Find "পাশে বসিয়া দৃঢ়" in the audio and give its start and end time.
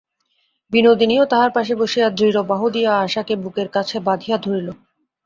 1.51-2.39